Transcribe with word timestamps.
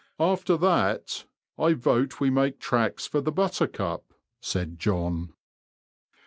''After 0.35 0.57
that, 0.57 1.25
I 1.59 1.73
vote 1.73 2.19
we 2.19 2.31
make 2.31 2.59
'tracks 2.59 3.05
for 3.05 3.21
the 3.21 3.31
Buttercup," 3.31 4.13
said 4.41 4.79
John. 4.79 5.33